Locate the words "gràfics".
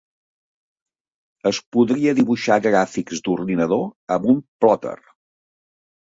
2.67-3.21